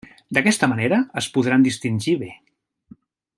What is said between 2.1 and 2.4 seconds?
bé.